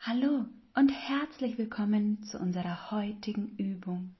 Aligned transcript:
Hallo 0.00 0.46
und 0.76 0.90
herzlich 0.90 1.58
willkommen 1.58 2.22
zu 2.22 2.38
unserer 2.38 2.92
heutigen 2.92 3.56
Übung. 3.56 4.14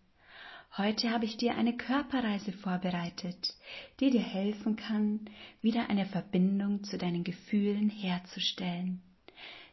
Heute 0.76 1.10
habe 1.12 1.24
ich 1.24 1.36
dir 1.36 1.54
eine 1.54 1.76
Körperreise 1.76 2.52
vorbereitet, 2.52 3.54
die 4.00 4.10
dir 4.10 4.20
helfen 4.20 4.74
kann, 4.74 5.30
wieder 5.62 5.88
eine 5.88 6.04
Verbindung 6.04 6.82
zu 6.82 6.98
deinen 6.98 7.22
Gefühlen 7.22 7.90
herzustellen, 7.90 9.00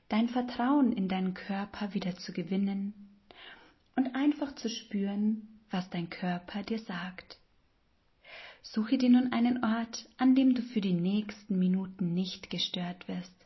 dein 0.08 0.30
Vertrauen 0.30 0.94
in 0.94 1.10
deinen 1.10 1.34
Körper 1.34 1.96
wieder 1.96 2.16
zu 2.16 2.34
gewinnen 2.34 2.94
und 3.96 4.14
einfach 4.14 4.54
zu 4.54 4.70
spüren, 4.70 5.60
was 5.72 5.90
dein 5.90 6.12
Körper 6.12 6.62
dir 6.62 6.80
sagt. 6.80 7.40
Suche 8.62 9.00
dir 9.00 9.10
nun 9.10 9.34
einen 9.34 9.64
Ort, 9.64 10.08
an 10.18 10.36
dem 10.36 10.54
du 10.54 10.62
für 10.62 10.82
die 10.82 10.94
nächsten 10.94 11.58
Minuten 11.58 12.14
nicht 12.14 12.52
gestört 12.52 13.08
wirst 13.08 13.45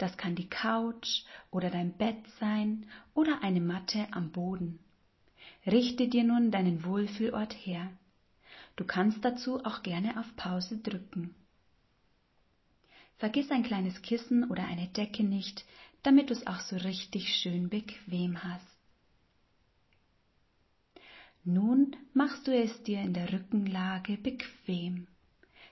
das 0.00 0.16
kann 0.16 0.34
die 0.34 0.48
Couch 0.48 1.24
oder 1.50 1.70
dein 1.70 1.92
Bett 1.92 2.26
sein 2.38 2.86
oder 3.14 3.42
eine 3.42 3.60
Matte 3.60 4.06
am 4.12 4.30
Boden. 4.30 4.78
Richte 5.66 6.08
dir 6.08 6.24
nun 6.24 6.50
deinen 6.50 6.84
Wohlfühlort 6.84 7.52
her. 7.52 7.90
Du 8.76 8.84
kannst 8.84 9.24
dazu 9.24 9.62
auch 9.64 9.82
gerne 9.82 10.18
auf 10.18 10.36
Pause 10.36 10.78
drücken. 10.78 11.34
Vergiss 13.18 13.50
ein 13.50 13.62
kleines 13.62 14.00
Kissen 14.00 14.50
oder 14.50 14.64
eine 14.64 14.88
Decke 14.88 15.22
nicht, 15.22 15.66
damit 16.02 16.30
du 16.30 16.32
es 16.32 16.46
auch 16.46 16.60
so 16.60 16.76
richtig 16.76 17.34
schön 17.34 17.68
bequem 17.68 18.42
hast. 18.42 18.66
Nun 21.44 21.96
machst 22.14 22.46
du 22.46 22.54
es 22.56 22.82
dir 22.84 23.02
in 23.02 23.12
der 23.12 23.32
Rückenlage 23.32 24.16
bequem. 24.16 25.06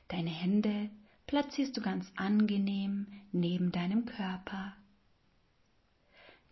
Deine 0.08 0.30
Hände 0.30 0.90
platzierst 1.28 1.76
du 1.76 1.82
ganz 1.82 2.10
angenehm 2.16 3.06
neben 3.32 3.70
deinem 3.70 4.06
Körper. 4.06 4.72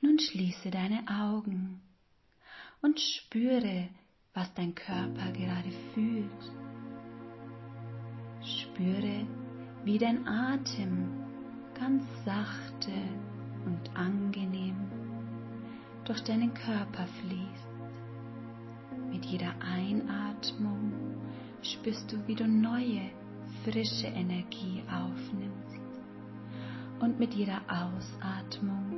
Nun 0.02 0.19
schließe 0.19 0.71
deine 0.71 1.02
Augen 1.09 1.80
und 2.83 3.01
spüre, 3.01 3.88
was 4.35 4.52
dein 4.52 4.74
Körper 4.74 5.33
gerade 5.33 5.71
fühlt. 5.95 6.52
Spüre, 8.45 9.27
wie 9.85 9.99
dein 9.99 10.29
Atem 10.29 11.24
ganz 11.74 12.05
sachte 12.27 12.93
und 13.65 13.96
angenehm 13.96 14.77
durch 16.05 16.23
deinen 16.23 16.52
Körper 16.52 17.07
fließt. 17.07 17.66
Mit 19.11 19.24
jeder 19.24 19.55
Einatmung 19.63 20.93
spürst 21.63 22.13
du, 22.13 22.29
wie 22.29 22.35
du 22.35 22.46
neue 22.46 23.11
frische 23.66 24.06
Energie 24.06 24.80
aufnimmst 24.88 25.80
und 27.00 27.18
mit 27.18 27.34
jeder 27.34 27.60
Ausatmung 27.66 28.96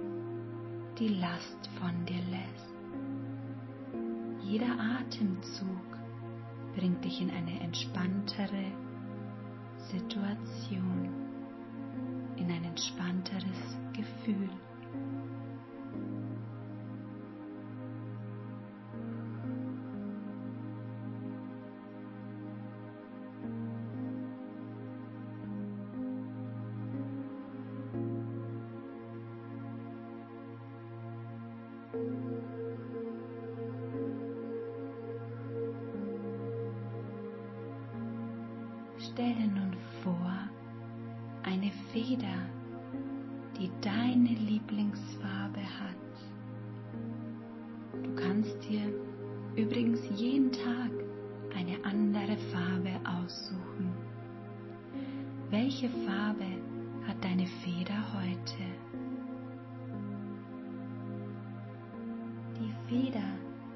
die 0.99 1.09
Last 1.09 1.71
von 1.81 2.05
dir 2.05 2.21
lässt. 2.31 2.75
Jeder 4.43 4.79
Atemzug 4.79 5.99
bringt 6.77 7.03
dich 7.03 7.23
in 7.23 7.31
eine 7.31 7.61
entspanntere 7.61 8.73
Situation, 9.91 11.09
in 12.37 12.51
ein 12.51 12.65
entspannteres 12.65 13.79
Gefühl. 13.95 14.51
Stelle 38.99 39.49
nun 39.49 39.77
vor 40.03 40.49
eine 41.43 41.71
Feder, 41.93 42.47
die 43.59 43.71
deine 43.81 44.29
Lieblingsfarbe 44.29 45.61
hat. 45.61 45.97
Du 48.03 48.15
kannst 48.15 48.57
dir 48.69 48.93
übrigens 49.57 50.01
jeden 50.15 50.53
Tag 50.53 50.91
eine 51.57 51.85
andere 51.85 52.37
Farbe 52.53 52.91
aussuchen. 53.05 53.93
Welche 55.51 55.89
Farbe 55.89 56.47
hat 57.07 57.23
deine 57.25 57.47
Feder 57.47 57.99
heute? 58.15 59.08
Die 62.89 62.95
Feder 62.95 63.21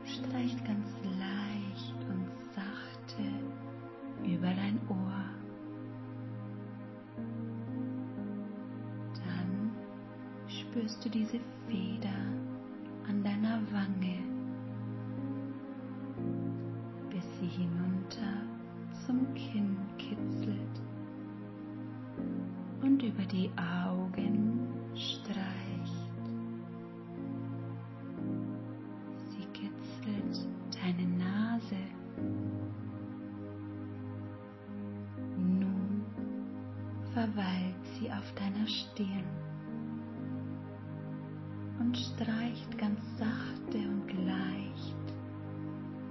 streicht 0.05 0.65
ganz 0.65 0.89
leicht 1.19 1.97
und 2.09 2.27
sachte 2.55 3.23
über 4.25 4.47
dein 4.47 4.79
Ohr. 4.89 5.25
Dann 9.15 9.71
spürst 10.47 11.05
du 11.05 11.11
diese 11.11 11.41
Feder 11.69 12.09
an 13.09 13.23
deiner 13.23 13.61
Wange, 13.71 14.19
bis 17.11 17.25
sie 17.41 17.49
hinunter 17.49 18.43
zum 19.07 19.27
Kinn 19.35 19.77
kitzelt 19.99 20.81
und 22.83 23.03
über 23.03 23.25
die 23.25 23.51
Augen 23.57 24.69
streicht. 24.95 25.32
Verweilt 37.15 37.85
sie 37.99 38.11
auf 38.11 38.33
deiner 38.35 38.67
Stirn 38.67 39.25
und 41.79 41.97
streicht 41.97 42.79
ganz 42.79 43.01
sachte 43.19 43.79
und 43.79 44.27
leicht 44.27 44.97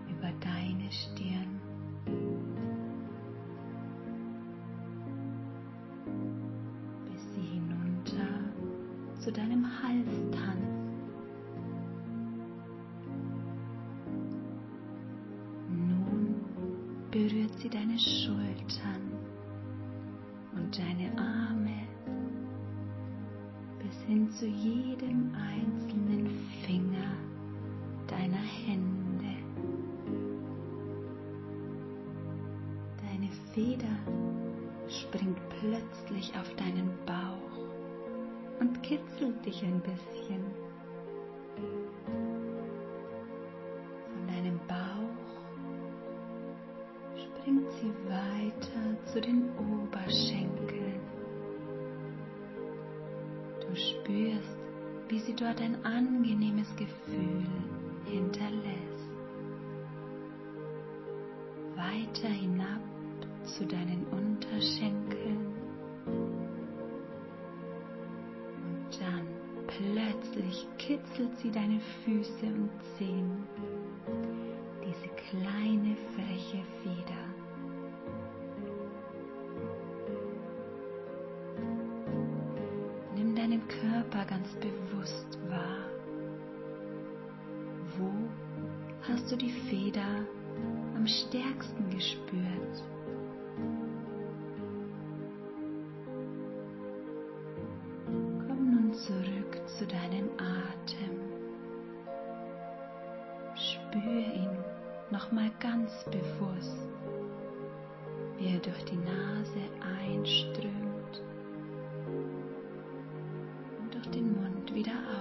über 0.10 0.32
deine 0.40 0.92
Stirn. 0.92 1.60
bis 7.06 7.34
sie 7.36 7.48
hinunter 7.54 8.40
zu 9.20 9.32
deinem 9.32 9.66
Hals 9.66 10.10
tanzt. 10.32 10.82
berührt 17.12 17.60
sie 17.60 17.70
deine 17.70 18.00
Schultern 18.00 19.21
deine 20.78 21.12
Arme 21.18 21.88
bis 23.80 24.02
hin 24.04 24.30
zu 24.32 24.46
jedem 24.46 25.34
einzelnen 25.36 26.30
Finger 26.66 27.12
deiner 28.08 28.38
Hände. 28.38 29.36
Deine 33.02 33.30
Feder 33.54 33.98
springt 34.88 35.38
plötzlich 35.60 36.32
auf 36.40 36.56
deinen 36.56 36.90
Bauch 37.06 38.62
und 38.62 38.82
kitzelt 38.82 39.46
dich 39.46 39.64
ein 39.64 39.82
bisschen. 39.82 40.61
Sie 55.32 55.44
dort 55.44 55.62
ein 55.62 55.86
angenehmes 55.86 56.68
Gefühl 56.76 57.46
hinterlässt. 58.06 58.82
Weiter 61.76 62.28
hinab 62.28 62.82
zu 63.46 63.66
deinen 63.66 64.06
Unterschenkeln. 64.12 65.54
Und 68.58 69.00
dann 69.00 69.28
plötzlich 69.68 70.68
kitzelt 70.78 71.38
sie 71.38 71.52
deine 71.52 71.80
Füße 72.04 72.46
und 72.46 72.70
Zehen. 72.98 73.48
hast 89.22 89.32
du 89.32 89.36
die 89.36 89.52
Feder 89.52 90.26
am 90.96 91.06
stärksten 91.06 91.90
gespürt? 91.92 92.84
Komm 98.48 98.72
nun 98.72 98.94
zurück 98.94 99.62
zu 99.78 99.86
deinem 99.86 100.30
Atem. 100.38 101.20
Spür 103.56 104.34
ihn 104.34 104.58
nochmal 105.12 105.52
ganz 105.60 105.92
bewusst, 106.06 106.90
wie 108.38 108.56
er 108.56 108.60
durch 108.60 108.86
die 108.86 108.98
Nase 108.98 109.62
einströmt 110.04 111.22
und 113.80 113.94
durch 113.94 114.10
den 114.10 114.34
Mund 114.42 114.74
wieder 114.74 114.94
aus. 114.94 115.21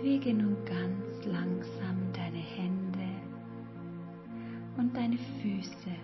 Bewege 0.00 0.32
nun 0.32 0.56
ganz 0.64 1.26
langsam 1.26 2.10
deine 2.14 2.38
Hände 2.38 3.06
und 4.78 4.96
deine 4.96 5.18
Füße. 5.18 5.94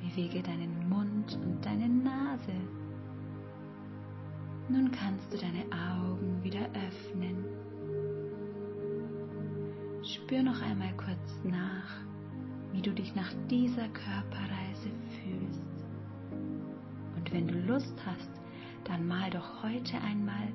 Bewege 0.00 0.40
deinen 0.40 0.88
Mund 0.88 1.36
und 1.42 1.66
deine 1.66 1.88
Nase. 1.88 2.54
Nun 4.68 4.88
kannst 4.92 5.32
du 5.32 5.36
deine 5.36 5.64
Augen 5.72 6.44
wieder 6.44 6.68
öffnen. 6.86 7.44
Spür 10.04 10.44
noch 10.44 10.62
einmal 10.62 10.92
kurz 10.96 11.40
nach, 11.42 11.90
wie 12.72 12.82
du 12.82 12.92
dich 12.92 13.16
nach 13.16 13.32
dieser 13.50 13.88
Körperreise 13.88 14.92
fühlst. 15.24 15.84
Und 17.16 17.32
wenn 17.32 17.48
du 17.48 17.54
Lust 17.62 18.00
hast, 18.06 18.30
dann 18.84 19.08
mal 19.08 19.28
doch 19.30 19.64
heute 19.64 20.00
einmal 20.02 20.52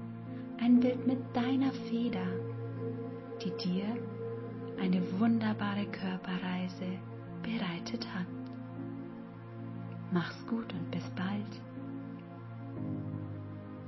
ein 0.62 0.80
Bild 0.80 1.08
mit 1.08 1.20
deiner 1.36 1.72
Feder, 1.90 2.28
die 3.44 3.52
dir 3.68 3.86
eine 4.80 5.02
wunderbare 5.20 5.86
Körperreise 5.88 7.00
bereitet 7.42 8.08
hat. 8.14 8.28
Mach's 10.12 10.46
gut 10.46 10.72
und 10.74 10.92
bis 10.92 11.10
bald. 11.12 11.71